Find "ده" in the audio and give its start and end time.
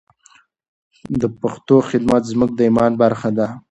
3.37-3.47